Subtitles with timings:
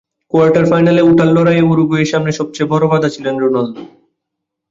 [0.33, 3.81] Quarter ফাইনালে ওঠার লড়াইয়ে উরুগুয়ের সামনে সবচেয়ে বড় বাধা ছিলেন রোনালদো।